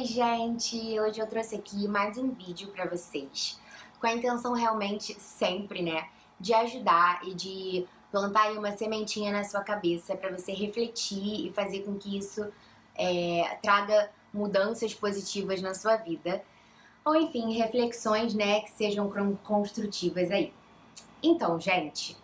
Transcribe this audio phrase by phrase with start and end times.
[0.00, 0.98] Oi, gente!
[0.98, 3.60] Hoje eu trouxe aqui mais um vídeo pra vocês,
[4.00, 6.08] com a intenção realmente sempre, né,
[6.40, 11.52] de ajudar e de plantar aí uma sementinha na sua cabeça para você refletir e
[11.52, 12.50] fazer com que isso
[12.94, 16.42] é, traga mudanças positivas na sua vida,
[17.04, 19.06] ou enfim, reflexões, né, que sejam
[19.44, 20.50] construtivas aí.
[21.22, 22.16] Então, gente,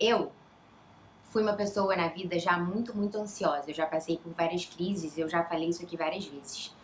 [0.00, 0.32] eu
[1.30, 3.70] fui uma pessoa na vida já muito, muito ansiosa.
[3.70, 6.74] Eu já passei por várias crises, eu já falei isso aqui várias vezes.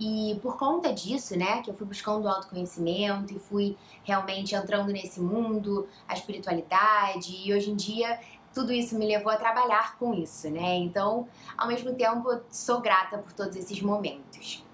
[0.00, 5.20] E por conta disso, né, que eu fui buscando autoconhecimento e fui realmente entrando nesse
[5.20, 8.18] mundo, a espiritualidade, e hoje em dia
[8.52, 10.76] tudo isso me levou a trabalhar com isso, né?
[10.76, 14.64] Então, ao mesmo tempo, sou grata por todos esses momentos.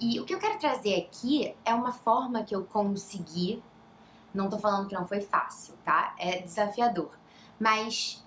[0.00, 3.62] E o que eu quero trazer aqui é uma forma que eu consegui,
[4.32, 6.14] não tô falando que não foi fácil, tá?
[6.18, 7.10] É desafiador.
[7.58, 8.24] Mas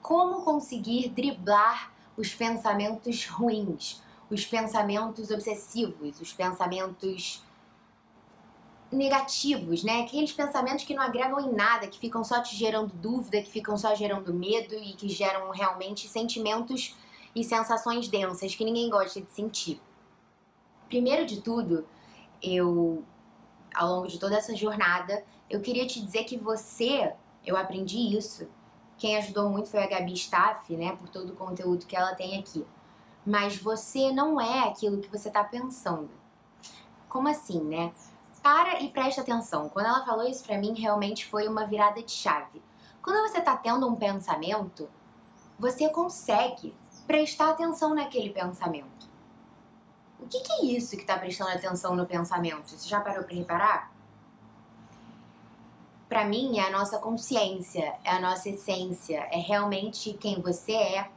[0.00, 7.42] como conseguir driblar os pensamentos ruins, os pensamentos obsessivos, os pensamentos
[8.90, 10.02] negativos, né?
[10.02, 13.76] Aqueles pensamentos que não agregam em nada, que ficam só te gerando dúvida, que ficam
[13.76, 16.96] só gerando medo e que geram realmente sentimentos
[17.34, 19.80] e sensações densas que ninguém gosta de sentir.
[20.88, 21.86] Primeiro de tudo,
[22.42, 23.04] eu
[23.74, 27.12] ao longo de toda essa jornada, eu queria te dizer que você,
[27.46, 28.48] eu aprendi isso,
[28.96, 32.38] quem ajudou muito foi a Gabi Staff, né, por todo o conteúdo que ela tem
[32.38, 32.66] aqui.
[33.28, 36.08] Mas você não é aquilo que você está pensando.
[37.08, 37.92] Como assim, né?
[38.42, 39.68] Para e presta atenção.
[39.68, 42.62] Quando ela falou isso para mim, realmente foi uma virada de chave.
[43.02, 44.88] Quando você está tendo um pensamento,
[45.58, 46.74] você consegue
[47.06, 49.08] prestar atenção naquele pensamento.
[50.18, 52.70] O que, que é isso que está prestando atenção no pensamento?
[52.70, 53.98] Você já parou para reparar?
[56.08, 61.10] para mim, é a nossa consciência, é a nossa essência, é realmente quem você é.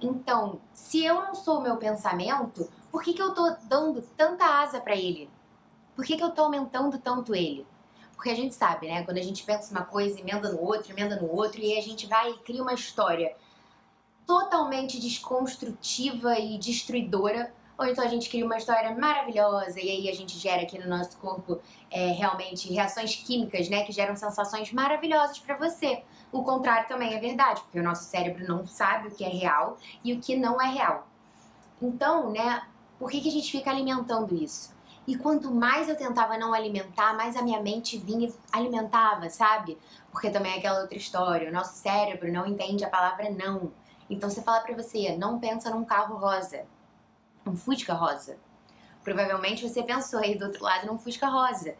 [0.00, 4.44] Então, se eu não sou o meu pensamento, por que, que eu tô dando tanta
[4.44, 5.30] asa para ele?
[5.96, 7.66] Por que, que eu tô aumentando tanto ele?
[8.14, 9.04] Porque a gente sabe, né?
[9.04, 12.06] Quando a gente pensa uma coisa, emenda no outro, emenda no outro, e a gente
[12.06, 13.34] vai e cria uma história
[14.26, 20.14] totalmente desconstrutiva e destruidora ou então a gente cria uma história maravilhosa e aí a
[20.14, 25.38] gente gera aqui no nosso corpo é, realmente reações químicas, né, que geram sensações maravilhosas
[25.38, 26.02] para você.
[26.30, 29.76] O contrário também é verdade, porque o nosso cérebro não sabe o que é real
[30.04, 31.08] e o que não é real.
[31.82, 32.62] Então, né,
[32.98, 34.72] por que, que a gente fica alimentando isso?
[35.06, 39.76] E quanto mais eu tentava não alimentar, mais a minha mente vinha e alimentava, sabe?
[40.10, 43.70] Porque também é aquela outra história, o nosso cérebro não entende a palavra não.
[44.08, 46.64] Então, você fala pra você, não pensa num carro rosa
[47.46, 48.38] um Fusca rosa.
[49.02, 51.74] Provavelmente você pensou aí do outro lado num Fusca rosa.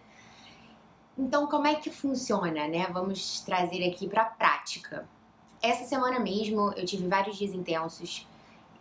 [1.17, 2.89] Então, como é que funciona, né?
[2.93, 5.09] Vamos trazer aqui para a prática.
[5.63, 8.27] Essa semana mesmo eu tive vários dias intensos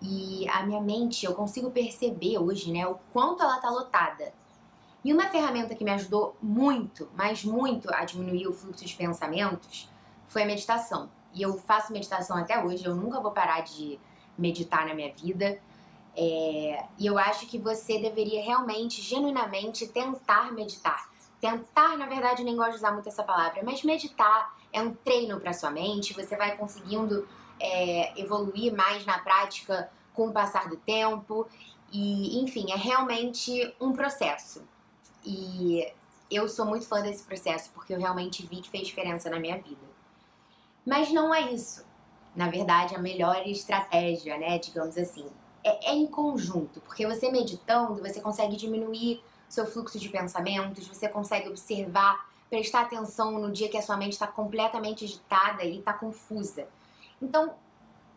[0.05, 4.33] e a minha mente, eu consigo perceber hoje, né, o quanto ela tá lotada.
[5.01, 9.89] E uma ferramenta que me ajudou muito, mas muito a diminuir o fluxo de pensamentos
[10.27, 11.09] foi a meditação.
[11.33, 13.97] E eu faço meditação até hoje, eu nunca vou parar de
[14.37, 15.57] meditar na minha vida.
[16.15, 21.09] É, e eu acho que você deveria realmente, genuinamente, tentar meditar.
[21.41, 25.39] Tentar, na verdade, nem gosto de usar muito essa palavra, mas meditar é um treino
[25.39, 27.27] para sua mente, você vai conseguindo
[27.59, 31.47] é, evoluir mais na prática com o passar do tempo.
[31.91, 34.63] E, enfim, é realmente um processo.
[35.23, 35.87] E
[36.29, 39.57] eu sou muito fã desse processo porque eu realmente vi que fez diferença na minha
[39.57, 39.93] vida.
[40.85, 41.85] Mas não é isso.
[42.35, 45.29] Na verdade, a melhor estratégia, né, digamos assim,
[45.63, 51.07] é, é em conjunto, porque você meditando, você consegue diminuir seu fluxo de pensamentos, você
[51.07, 55.93] consegue observar, prestar atenção no dia que a sua mente está completamente agitada e está
[55.93, 56.67] confusa.
[57.21, 57.53] Então,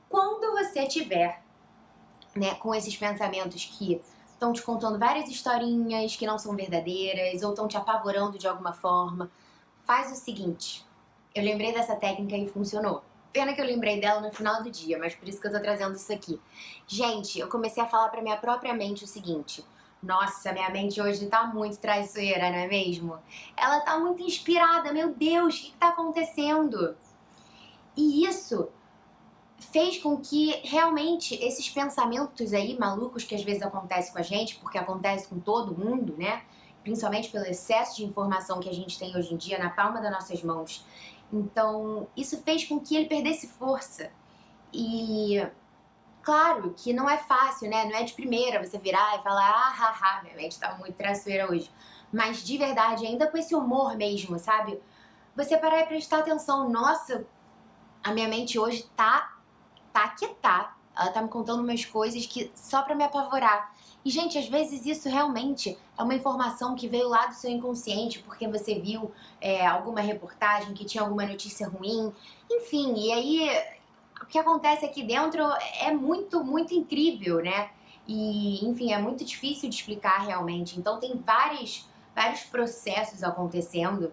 [0.09, 1.43] quando você tiver
[2.35, 4.01] né, com esses pensamentos que
[4.33, 8.73] estão te contando várias historinhas que não são verdadeiras ou estão te apavorando de alguma
[8.73, 9.31] forma,
[9.85, 10.85] faz o seguinte.
[11.35, 13.03] Eu lembrei dessa técnica e funcionou.
[13.37, 15.61] Pena que eu lembrei dela no final do dia, mas por isso que eu tô
[15.61, 16.41] trazendo isso aqui.
[16.87, 19.63] Gente, eu comecei a falar pra minha própria mente o seguinte.
[20.03, 23.19] Nossa, minha mente hoje tá muito traiçoeira, não é mesmo?
[23.55, 26.97] Ela tá muito inspirada, meu Deus, o que, que tá acontecendo?
[27.95, 28.71] E isso
[29.71, 34.57] fez com que realmente esses pensamentos aí malucos que às vezes acontecem com a gente,
[34.61, 36.43] porque acontece com todo mundo, né?
[36.83, 40.11] Principalmente pelo excesso de informação que a gente tem hoje em dia na palma das
[40.11, 40.87] nossas mãos
[41.33, 44.11] então, isso fez com que ele perdesse força.
[44.73, 45.45] E
[46.23, 47.85] claro que não é fácil, né?
[47.85, 51.51] Não é de primeira você virar e falar, ah, haha, minha mente tá muito traiçoeira
[51.51, 51.71] hoje.
[52.13, 54.81] Mas de verdade, ainda com esse humor mesmo, sabe?
[55.35, 57.27] Você parar e prestar atenção, nossa,
[58.03, 59.37] a minha mente hoje tá,
[59.93, 60.77] tá que tá.
[60.99, 63.75] Ela tá me contando umas coisas que só para me apavorar.
[64.05, 68.21] E, gente, às vezes isso realmente é uma informação que veio lá do seu inconsciente,
[68.21, 69.11] porque você viu
[69.41, 72.13] é, alguma reportagem que tinha alguma notícia ruim.
[72.49, 73.51] Enfim, e aí
[74.23, 75.43] o que acontece aqui dentro
[75.81, 77.71] é muito, muito incrível, né?
[78.07, 80.79] E, enfim, é muito difícil de explicar realmente.
[80.79, 84.13] Então, tem vários, vários processos acontecendo.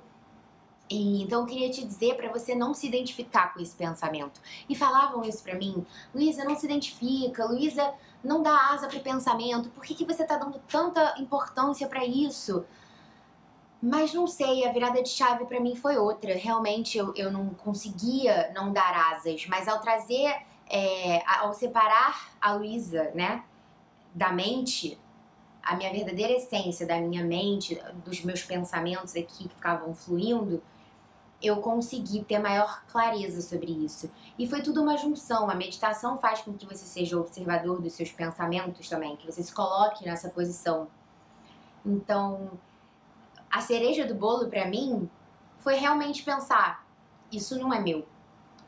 [0.93, 4.39] E, então eu queria te dizer para você não se identificar com esse pensamento.
[4.69, 7.93] E falavam isso para mim, Luísa, não se identifica, Luísa,
[8.23, 9.69] não dá asa para o pensamento.
[9.69, 12.63] Por que, que você está dando tanta importância para isso?
[13.81, 16.35] Mas não sei, a virada de chave para mim foi outra.
[16.35, 20.31] Realmente eu, eu não conseguia não dar asas, mas ao trazer,
[20.69, 23.43] é, ao separar a Luísa, né,
[24.13, 24.97] da mente,
[25.61, 30.61] a minha verdadeira essência da minha mente, dos meus pensamentos aqui que ficavam fluindo,
[31.43, 34.09] eu consegui ter maior clareza sobre isso.
[34.39, 35.49] E foi tudo uma junção.
[35.49, 39.53] A meditação faz com que você seja observador dos seus pensamentos também, que você se
[39.53, 40.87] coloque nessa posição.
[41.85, 42.51] Então,
[43.51, 45.09] a cereja do bolo para mim
[45.59, 46.87] foi realmente pensar:
[47.29, 48.07] isso não é meu.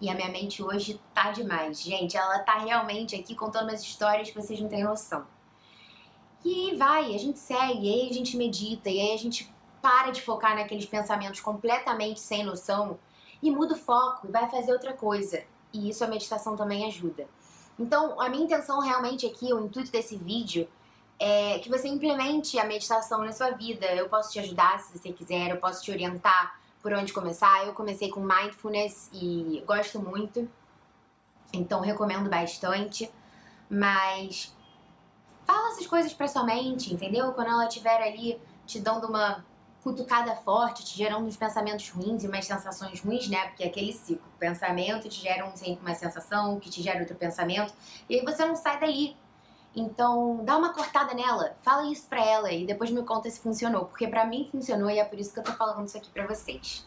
[0.02, 1.82] E a minha mente hoje tá demais.
[1.82, 5.26] Gente, ela tá realmente aqui contando umas histórias que vocês não têm noção.
[6.44, 9.50] E aí vai, a gente segue, e aí a gente medita, e aí a gente
[9.86, 12.98] para de focar naqueles pensamentos completamente sem noção
[13.40, 15.44] e muda o foco e vai fazer outra coisa.
[15.72, 17.28] E isso a meditação também ajuda.
[17.78, 20.68] Então, a minha intenção realmente aqui, o intuito desse vídeo,
[21.20, 23.86] é que você implemente a meditação na sua vida.
[23.94, 27.68] Eu posso te ajudar se você quiser, eu posso te orientar por onde começar.
[27.68, 30.50] Eu comecei com mindfulness e gosto muito,
[31.54, 33.12] então recomendo bastante.
[33.70, 34.52] Mas
[35.46, 37.34] fala essas coisas pra sua mente, entendeu?
[37.34, 39.46] Quando ela estiver ali te dando uma
[39.86, 43.46] cutucada forte, te gerando uns pensamentos ruins e umas sensações ruins, né?
[43.50, 44.26] Porque é aquele ciclo.
[44.40, 47.72] pensamento te gera uma sensação, que te gera outro pensamento,
[48.10, 49.16] e aí você não sai daí.
[49.76, 53.86] Então, dá uma cortada nela, fala isso pra ela e depois me conta se funcionou,
[53.86, 56.26] porque pra mim funcionou e é por isso que eu tô falando isso aqui pra
[56.26, 56.84] vocês.